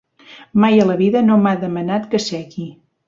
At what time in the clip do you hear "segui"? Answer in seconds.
2.29-2.67